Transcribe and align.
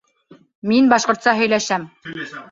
Мин 0.71 0.87
башҡортса 0.93 1.33
һөйләшәм 1.41 1.85